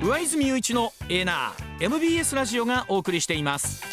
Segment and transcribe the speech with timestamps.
[0.00, 3.84] 上泉雄一のエナー MBS ラジオがお送りしています。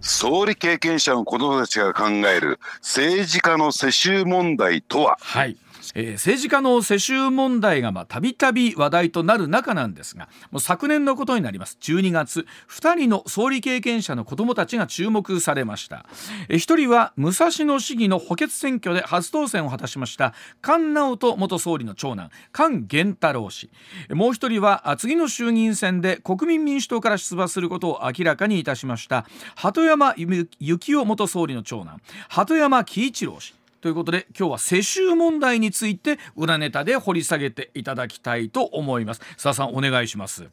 [0.00, 5.18] 総理経験者の子どもたちが考える政治家の世襲問題とは？
[5.20, 5.56] はい
[5.94, 11.76] えー、政治家の世襲問題がたびたび話題となる中なんですがもう昨年のことになります。
[11.80, 16.06] 12月2人の総理経験者の子どもたちが注目されました、
[16.48, 20.34] えー、1人は武蔵野市議の補欠選挙で初当選を果たしました。
[20.62, 23.70] 菅直人元総理の長男菅源太郎氏。
[24.10, 33.61] もう1人は次の衆議院選で国民民主党から出馬することを明らかにいたしました鳩山幸夫元総理の長男鳩山喜一郎氏。
[33.82, 39.20] ということで今日は世襲問題について裏ネタで掘り下げていただきたいと思います。
[39.32, 40.48] 佐田さんお願いします。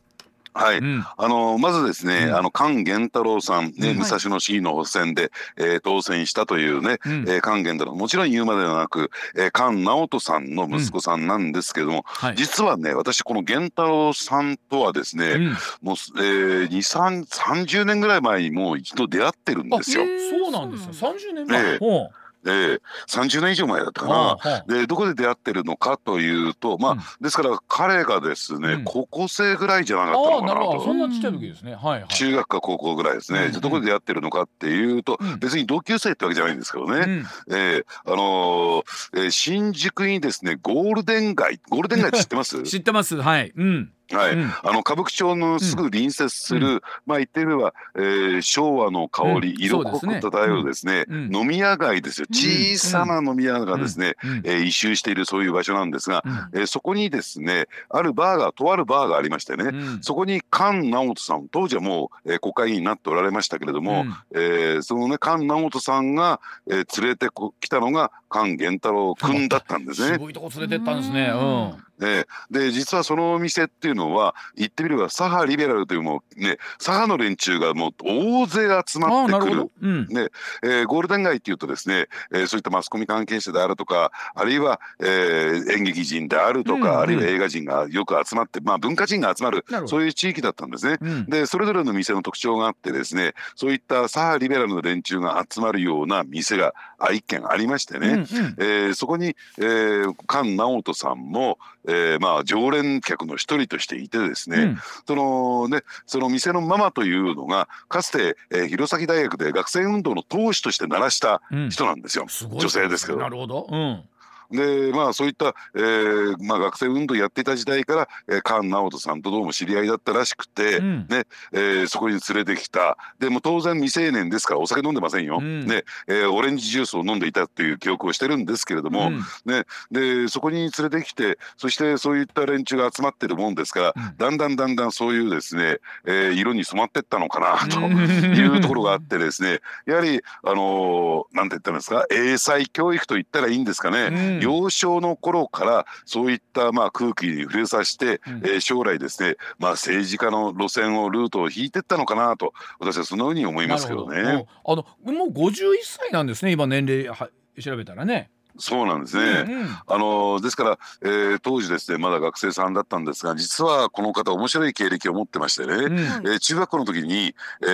[0.52, 7.94] はい、うん、あのまずですね、うん、あの菅源太郎さん、ね、武蔵野市議の補選で、えー、当選したというね、うん、えー、菅源太郎。
[7.94, 15.38] もちろん言うまではなく、えー、菅直人さんの息子さんなんですけども、はい、実はね私この源太郎さんとはですね、
[15.84, 20.04] もう、えー、2330年ぐらい前にもう一度出会ってるんですよ。
[20.32, 22.10] そうなんですよ30年前、えー
[22.44, 30.84] で30年以上前だったかな、でどこで出会ってるのかというとまあ、うん、ですから彼がですね、うん、高校生ぐらいじゃなかったのかなと。
[30.84, 38.84] そんなちっちゃい時ですね、はいはい、中学か高校ぐらいですね、うん、どこで出会ってるのかっていうと、別に同級生ってわけじゃないんですけどね、うん、えー、あのー、
[39.16, 42.64] えー、新宿にですねゴールデン街ゴールデン街って知ってます？
[42.64, 43.22] 知ってます。
[43.22, 43.52] はい。
[43.56, 52.28] うんはい、うん、あの歌舞伎町のすぐ隣接する、うん、まあ言ってみれば、えー、昭和の香り、色濃く漂うですね、飲み屋街ですよ。
[52.32, 59.72] 小さな飲み屋がですね、えー、異臭しているそういう場所なんですが、えー、そこにですねあるバーがとあるバーがありましてね、
[60.02, 67.28] そこに菅直人さん当時はもう、えー、国会議員になっておられましたけれども、うん、えー、そのね菅直人さんが、えー、連れて
[67.60, 70.18] きたのが菅源太郎君だったんですね。
[70.20, 71.32] 渋いとこ連れてったんですね。
[71.34, 71.38] う
[71.76, 71.90] ん。
[72.00, 80.08] ね、で実はそのお店っていうのは言ってみれば左派リベラルというもうね左派の連中がもう大勢集まってくる、うん。
[80.08, 80.30] ね。
[80.64, 90.98] えー、ゴールデン街っていうとですね、えー、そういったマスコミ関係者であるとかあるいは、えー、演劇人であるとか、うんうん、あるいは映画人がよく集まって、まあ、文化人が集まるそういう地域だったんですね。
[91.02, 96.74] うん、でそれぞれの店の特徴があってですねそういった左派リベラルの連中が集まるような店が
[97.12, 101.58] 一軒ありましてね、うんうん、えー、そこに、えー、菅直人さんも、
[101.88, 113.20] えー、まあ常連客の一人としていてですね、うん、そのねその店のママというのがかつて、えー、弘前大学で学生運動の当主として鳴らした人なんですよ、うん、女性ですけど。
[113.20, 114.04] なるほど、うん
[114.52, 122.98] でまあそういった、えーまあ、学生運動やっていた時代から、えー、菅直人さんとどうも知り合いだったらしくて、うん、ねえー、そこに連れてきた。
[123.20, 154.46] でも当然未成年ですからお酒飲んでませんよ、うん、ねえー、オレンジジュースを飲んでいたっていう記憶をしてるんですけれども、うん、ね、でそこに連れてきてそしてそういった連中が集まってるもんですから、だんだんだんだんそういうですね、えー、色に染まってったのかなというところがあってですねやはりあのー、なんて言ったんですか英才教育と言ったらいいんですかね、幼少の頃からそういったまあ空気に触れさせて、うん、えー、将来ですね、まあ、政治家の路線をルートを引いていったのかなと私はそのように思いますけどね。
[154.66, 157.30] あのもう51歳なんですね今年齢は
[157.60, 158.30] 調べたらね。
[158.60, 159.46] そうなんですね。
[159.48, 167.66] うんうん、あのですから、えー、当時ですねまだ学生さんだったんですが実はこの方面白い経歴を持ってましてね、うん、えー、中学校の時に、え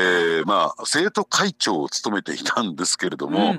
[0.41, 3.57] ー、まあ生徒会長を務めていたんですけれども、うんうん、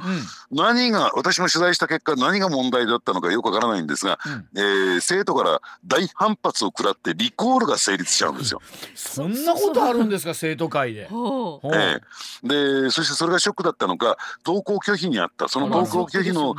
[0.52, 4.18] 何が私も取材した結果何が問題だったのかよくわからないんですが、
[4.54, 8.60] うん、えー、生徒から大反発を食らってリコールが成立しちゃうんですよ。
[8.94, 11.08] そんなことあるんですか生徒会で。
[11.10, 15.48] えー、でそしてそれがショックだったのか登校拒否にあった。
[15.48, 16.54] その登校拒否の、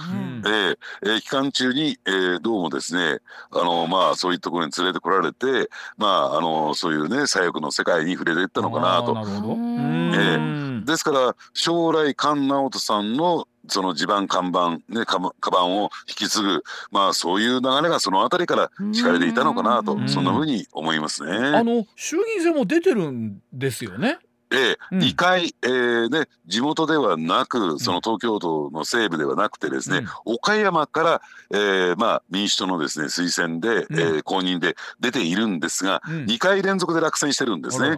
[0.46, 3.20] えーで、えー、期間中に、えー、どうもですね
[3.52, 9.14] あのまあそういうところに連れてこられてまああのそういうね左翼の世界に触れていったのかなと。
[9.14, 21.32] なるほどえー、ですから将来菅直人さんのその地盤看板ねかカバンを引き継ぐまあそういう流れがその辺りから敷かれていたのかなとそんなふうに思いますね。
[21.36, 24.20] あの衆議院選も出てるんですよね。
[24.52, 31.22] ええ、2回、えーね、地元ではなくその東京都の西部ではなくてですね、うん、岡山から、
[31.52, 37.98] えーまあ、民主党のですね推薦で、うん、えー、公認で出ているんですが、うん、2回連続で落選してるんですね。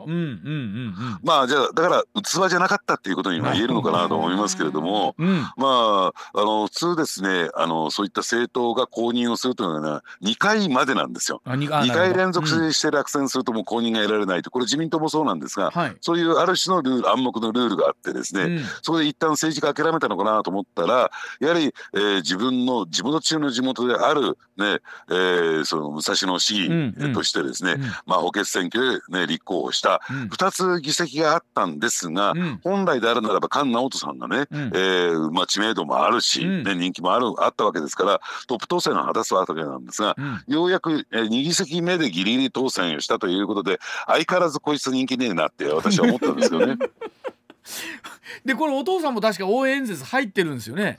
[1.24, 11.42] まあじゃあだから器じゃなかったっていうことには言えるのかなと思いますけれども、うん、まああの普通ですねあのそういった政党が公認をするというのは2回までなんですよ。
[11.46, 14.50] 2回連続して落選するともう公認が得られないと。
[14.50, 27.84] これ自民党もそうなんですが、はい、そういうある種のルール暗黙のルールがあってですね、うん、そこで一旦政治家諦めたのかなと思ったらやはり、えー、自分の地元中の地元である、ねえー、その武蔵野市議としてですね、うん。
[27.84, 40.16] うん、まあ、補欠選挙で、ね、立候補した、うん、2つ議席があったんですが、うん、本来であるならば菅直人さんがね、うん、えー、まあ、知名度もあるし、ね、人気もあるあったわけですからトップ当選を果たすわけなんですが、
[40.48, 46.78] ようやく、えー、2議席目でギリギリ当選をしたということで相変わらずこいつ人気ねえなって私は思ったんですよね。
[48.46, 50.98] でこれお父さんも確か応援演説入ってるんですよね。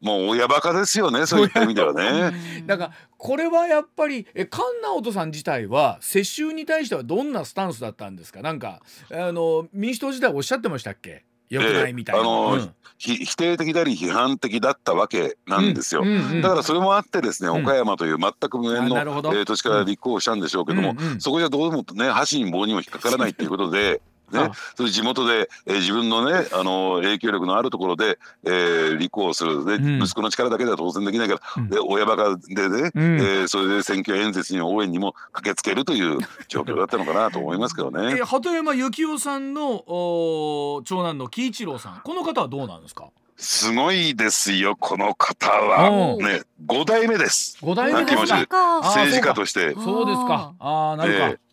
[0.00, 2.64] もう親バカですよねそういった意味ではね。
[2.66, 8.42] だからこれはやっぱりえ菅直人さん自体は世襲に対してはどんなスタンスだったんですか？
[8.42, 8.80] なんか
[9.12, 11.24] あの民主党時代おっしゃってましたっけ？
[11.50, 16.08] よくないみたいな、えー、あの、うん、否定的であり批判的だったわけなんですよ、うん。
[16.08, 24.00] うんうん、だからそれもあってですね、岡山という全く無縁の、えー、土地から立候補したんでしょうけども、うんうん、そこじゃどうもね箸に棒にも引っかからないっていうことで
[24.32, 36.18] ね、それ地元で、えー、自分のねあの影響力のあるところで、えー、立候補するで、うん、息子の力だけでは当然できないから、うん、で親バカでね、うん、えー、それで選挙演説に応援にも駆けつけるという
[36.48, 38.16] 状況だったのかなと思いますけどね。
[38.18, 43.08] えー、鳩山幸夫さんのお長男の喜一郎さんこの方はどうなんですか？
[43.36, 47.58] すごいですよこの方はね五代目です。
[47.60, 48.80] 五代目ですか。
[48.82, 49.74] 政治家として。
[49.74, 50.54] そうですか。
[50.60, 51.51] ああなるか。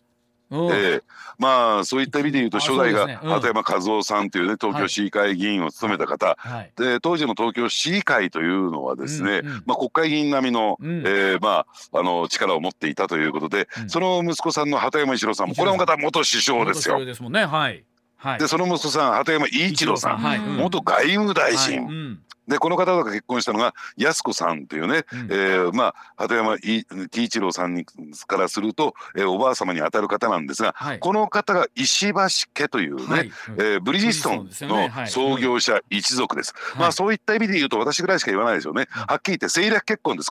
[0.50, 1.02] えーえー、
[1.38, 17.04] まあそういった意味で言うと初代が鳩山和夫さんというね東京市議会議員を務めた方、はい、で当時の東京市議会というのはですね、うんうん、まあ、国会議員並みの、うん、えー、まあ、あの力を持っていたということで、うん、その息子さんの鳩山一郎さんもこれも方元首相ですよ。
[17.04, 17.44] ですもんね。
[17.44, 17.84] はい
[18.20, 21.94] はい、でその息子さん鳩山伊一郎さん、はい、元外務大臣、はい。
[21.94, 26.84] うん、でこの方が結婚したのが安子さんというね、うん、えー、まあ鳩山喜
[27.24, 27.86] 一郎さんに
[28.26, 32.18] からすると、えー、おばあ様にあたる方なんですが、はい、この方が石橋
[32.52, 36.52] 家というね、はい、えー、ブリヂストンの創業者一族です。
[36.54, 38.88] はい、まあそういった意味で言うと私ぐらいしか言わないですよね。
[38.90, 40.30] はっきり言って政略結婚です。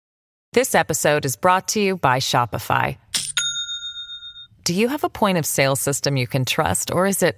[0.54, 2.98] This episode is brought to you by Shopify.
[4.66, 7.38] Do you have a point of sale system you can trust or is it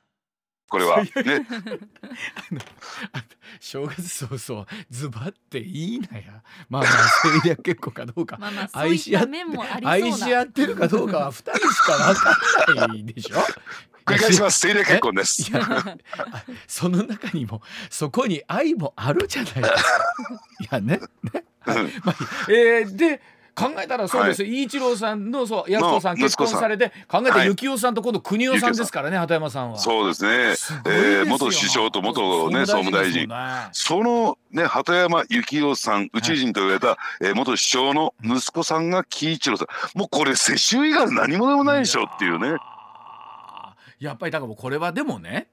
[0.71, 1.03] これは。
[1.03, 1.09] ね。
[3.59, 6.41] 正月早々ズバっていいなや。
[6.69, 6.93] まあまあ
[7.25, 8.39] 政略結婚かどうか。
[8.71, 9.43] 愛し合って
[9.83, 12.13] 愛し合ってるかどうかは二人しか
[12.65, 13.35] 分かんないでしょ？
[14.05, 14.65] 繰り返します。
[14.65, 15.51] 政略結婚です。
[16.67, 19.79] その中にもそこに愛もあるじゃないですか。
[20.61, 21.01] いやね
[21.33, 21.83] ね、はい。
[22.05, 22.15] まあ、
[22.49, 23.21] えー、で
[23.61, 29.77] 考えたらそうです、はい、一郎さんのそう安子さん結婚されて考えたら幸男さんと今度国夫さんですからね鳩山さんは。
[29.77, 30.55] そうですね。
[30.55, 33.35] すえー、元首相と元ね総務大臣、ね、
[33.71, 39.97] そのね鳩山幸夫さん宇宙人と言われた、はい、えー、元首相の息子さんが喜一郎さん。
[39.97, 42.57] もうこれ世襲以外何もでもないでしょっていうね。
[43.99, 45.47] やっぱりだからこれはでもね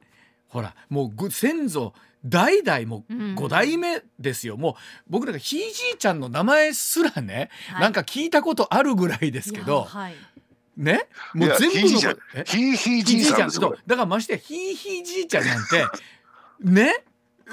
[0.49, 1.93] ほらもう先祖
[2.25, 4.75] 代々も5代目ですよ、うん、もう
[5.09, 10.15] 僕なんかひいじいちゃんの名前すらね、はい、なんか聞いたことあるぐらいですけど、はい、
[10.77, 11.09] ね？
[11.35, 15.85] もう全部のひいひいじいちゃんだからましてやひいひいじいちゃんなんて
[16.61, 17.05] ね？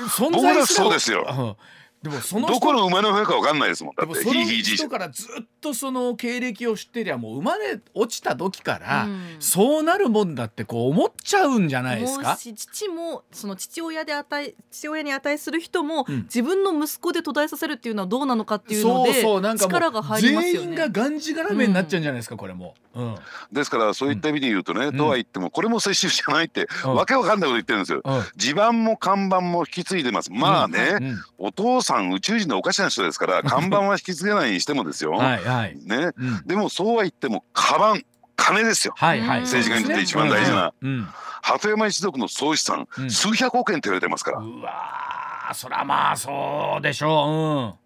[0.10, 1.58] 存在すらそうですよ、
[2.06, 3.96] でもそのどこの馬の上か分かんないですもん。
[3.96, 9.08] だってその人からずっとその経歴を知ってりゃもう生まれ落ちた時から、
[9.40, 12.38] そうなるもんだってこう思っちゃうんじゃないですか？
[12.38, 20.60] 父もその父親で値父親に値する人も、うん、自分の息子で途絶えさせるっていうのはどうなのかっていうのでそうそうなんか力が入りますよね。
[20.60, 23.16] 全員ががんじがらめになっちゃうんじゃないですか、これも、うん、
[23.52, 28.04] ですからそういった意味で言うとね、とは言ってもこれも接種じゃないって、わけわかんないこと言ってるんですよ、
[28.36, 30.32] 地盤も看板も引き継いでます。
[30.32, 31.00] まあね、
[31.38, 35.12] お父さん宇宙人のおかしな人ですから 看板は引き継げないにしてもですよ。
[35.12, 35.78] はいはい。
[35.84, 41.08] ね、うん、でもそうは言ってもカバン金ですよ、はいはい、政治家にとって一番大事な、うん、
[41.42, 44.40] 鳩山一族の総資産、うん、数百億円って言われてますから。
[44.40, 47.80] うわそりゃまあそうでしょう。
[47.80, 47.85] うん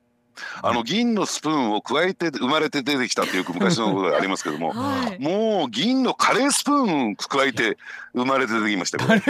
[0.62, 7.78] あの銀のスプーンを加えて生まれて出てきたっていう昔のことがありますけども、 はい、もう銀のカレースプーン加えて
[8.14, 9.22] 生まれて出てきましたカレ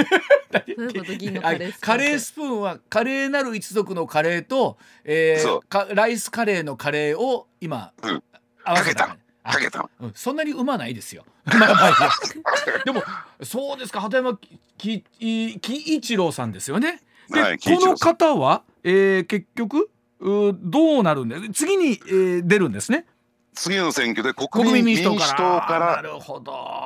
[2.15, 8.23] ースプーンはカレーなる一族のカレーと、えー、ライスカレーのカレーを今、うん、
[8.63, 9.17] 合わせた。
[9.43, 11.25] かけた、うん、そんなにうまないですよ。
[12.85, 13.03] でも
[13.41, 14.01] そうですか。
[14.01, 14.37] 鳩山
[14.77, 17.01] 喜一郎さんですよね。
[17.29, 19.89] で、はい、この方は、えー、結局？
[20.21, 23.05] どうなるんで次に、えー、出るんですね。
[23.59, 26.01] 次の選挙で国民民主党から。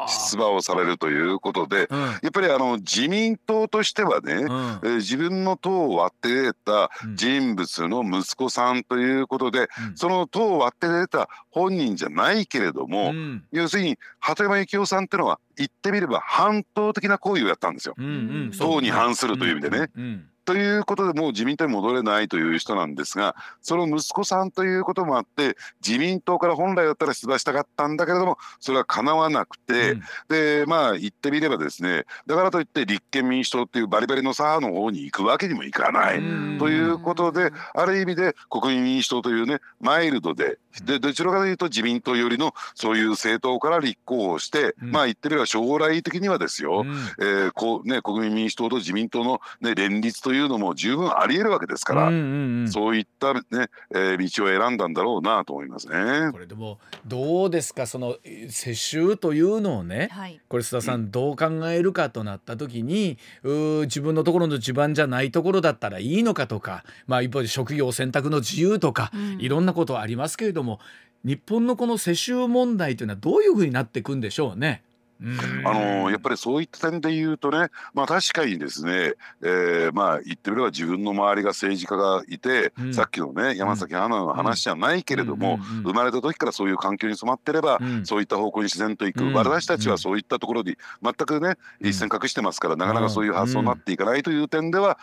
[0.08, 9.64] 出馬をされるということで、うん、やっぱりあの自民党としてはね、うん、え自分の党を割って出た人物の息子さんということで、う
[9.94, 13.14] ん、その党を割って出た本人じゃないけれども、
[13.52, 17.94] 要するに鳩山幸夫さんっていうのは言ってみれば反党的な行為をやったんですよ。
[17.98, 18.10] うんう
[18.48, 19.90] ん、党に反するという意味でね。
[20.46, 36.20] ということでもう自民党に戻れないという人なんですがその息子さんということもあって自民党から本来だったら出馬したかったんだけれどもそれはかなわなくて、うん、でまあ言ってみればですねだからといって立憲民主党っていうバリバリの左派の方に行くわけにもいかない
[36.60, 53.42] ということである意味で国民民主党というねマイルドででどちらかというと自民党よりのそういう政党から立候補して、うん、まあ言ってみれば将来的にはですよ、うん、えー、こうね、国民民主党と自民党の、ね、連立というのも十分ありえるわけですから、うんうんうん、そういったね、
[53.92, 56.32] えー、道を選んだんだろうなと思いますね。
[56.32, 58.18] これでもどうですかその
[58.50, 70.63] 世襲というのをね、はい、これ須田さんどう考えるかとなった時に、う自分のところの地盤じゃないところだったらいいのかとか、まあ、一方で職業選択の自由とか、いろんなことありますけれども
[71.24, 74.84] 日本のこの世襲問題というのはどういうふうになっていくんでしょうね？
[75.64, 94.98] あのやっぱりそういった点で言うとね、まあ、確かにですね、えー、まあ言ってみれば自分の周りが政治家がいて、うん、さっきのね山崎アナの話じゃないけれども、生まれた時からそういう環境に染まってれば、うん、そういった方向に自然といく、うん、私たちはそういったところに全くね一線隠してますから、なかなかそういう発想になっていかないという点では、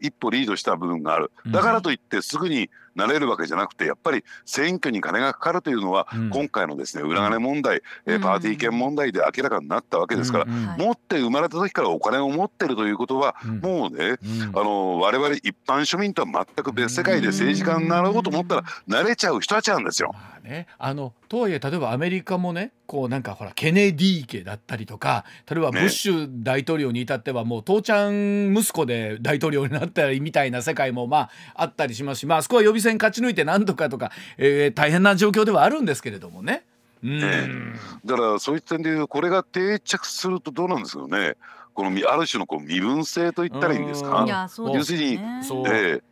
[0.00, 1.30] 一歩リードした部分がある。
[1.46, 14.16] だからといってすぐになれるわけじゃなくてやっぱり選挙に金がかかるというのは、うん、今回のですね裏金問題、うん、パーティー券問題で明らかになったわけですから、持って生まれた時からお金を持ってるということは、もうね、
[14.52, 20.14] あの我々一般庶民とは全く別世界で政治家になろうと思ったら慣れちゃう人たちなんですよ。
[20.42, 36.64] ね、あのとはいえ例えばアメリカもねこうなんかほらケネディ家だったりとか例えばブッシュ大統領に至ってはもう父ちゃん息子で大統領になったりみたいな世界もまああったりしますしまあそこは予備選勝ち抜いてなんとかとか、えー、大変な状況ではあるんですけれどもね。
[37.04, 37.74] うん、
[38.06, 41.36] だからそういった点でこれが定着するとどうなんですよね。
[41.74, 44.26] このある種のこう身分制と言ったらいいんですか？
[44.74, 46.02] 要するに、えー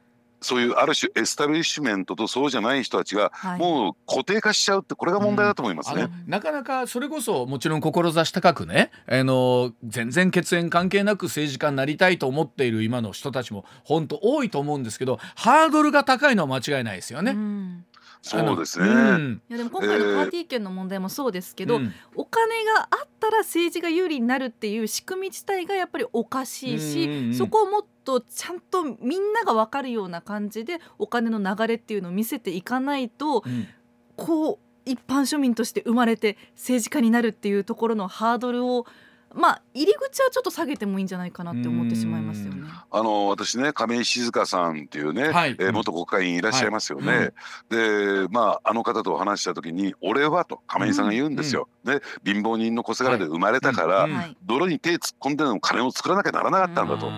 [0.47, 17.33] そういうある種エスタブリッシュメントとそうじゃない人たちがもう固定化しちゃうってこれが問題だと思いますね、うん、なかなかそれこそもちろん志高くねあの全然血縁関係なく政治家になりたいと思っている今の人たちも本当多いと思うんですけどハードルが高いのは間違いないですよね。
[17.33, 17.85] うん
[18.23, 33.69] そうですね、うん、いやでも今回のパーティー券の問題もそうですけど、えー、お金があったら政治が有利になるっていう仕組み自体がやっぱりおかしいし、うんうんうん、そこをもっとちゃんとみんなが分かるような感じでお金の流れっていうのを見せていかないと、うん、
[34.17, 38.87] こう一般庶民として生まれて政治家になるっていうところのハードルを
[39.37, 42.69] まあ入り口はちょっと下げてもいいんじゃないかなって思ってしまいますよね。
[42.91, 47.17] あの私ね亀井静香さんっていうね、はい、えー、元国会議員いらっしゃいますよね。
[47.17, 47.33] はい
[47.69, 51.69] でまああの方と話した時に「俺は」と亀井さんが言うんですよ。
[51.85, 54.09] うん、ね貧乏人の小せがれで生まれたから、
[54.45, 57.11] 泥に手突っ込んでの金を作らなきゃならなかったんだと。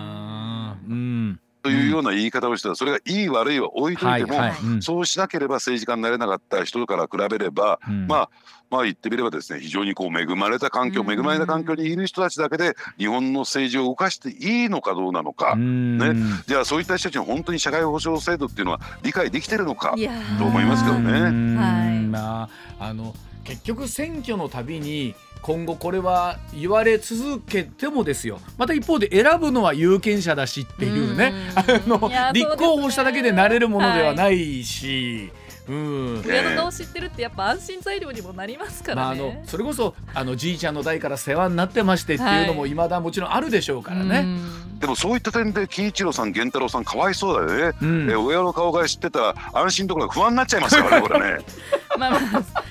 [1.69, 2.69] うんというような言い方をした。
[2.69, 8.29] らそれがいい悪いは置いといても、そうしなければ政治家になれなかった人から比べれば、うん、まあ
[8.69, 16.13] まあ言ってみればですね非常にこう恵まれた環境恵まれた環境にいる人たちだけで日本の政治を動かしていいのかどうなのか、ね、
[16.47, 19.95] じゃあそういった人たちに本当に社会保障制度っていうのは理解できてるのか
[20.37, 21.57] と思いますけどね。
[21.57, 21.99] はい。
[21.99, 22.49] まあ、
[22.79, 28.39] あの結局選挙のたびに今後これは言われ続けてもですよ。
[28.57, 31.33] また一方で選ぶのは有権者だしっていうね。
[31.55, 35.31] あの立候補しただけでなれるものではないし。
[35.31, 35.49] はい。
[35.69, 42.73] うん、親の顔知ってるってやっぱ安心材料にもなりますからね、まあ、あのそれこそあのじいちゃんの代から世話になってましてっていうのもい。
[42.73, 51.45] まだもちろんあるでしょうからね、はい、でもそういった点で喜一郎さん源太郎さんかわいそうだよね、うん、え親の顔が知ってたら安心ところが不安になっちゃいますからねこれね
[51.99, 52.17] まあま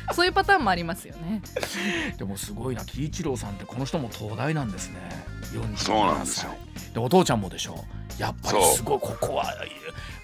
[0.08, 1.42] あそういうパターンもありますよね。
[2.16, 4.98] でもすごいな喜一郎さんってこの人も東大なんですね。
[5.76, 6.54] そうなんですよ。
[6.94, 7.84] でお父ちゃんもでしょ。
[8.18, 9.54] やっぱりすごいここは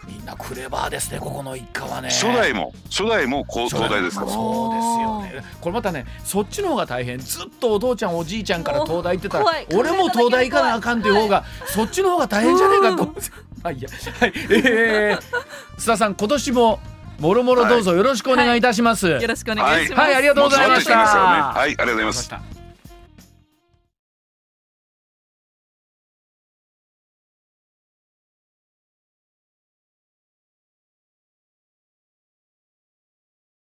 [0.08, 2.08] みんなクレバーですねここの一家はね。
[2.08, 4.32] 初代も初代も東大ですから。
[4.32, 5.48] そうですよね。
[5.60, 7.18] これまたねそっちの方が大変。
[7.18, 13.20] ずっとお父ちゃんおじいちゃんから東大行ってたら俺も東大行かなあかんっていう方が、はい、そっちの方が大変じゃねえかと思って。
[13.62, 13.88] まあいいや。
[13.88, 14.32] はい。
[14.50, 15.18] えー、
[15.78, 16.80] 須田さん今年も
[17.18, 22.53] もろもろどうぞよろしくお願いいたします、はい、よろしくお願いします、はい、ありがとうございました、はい、ありがとうございます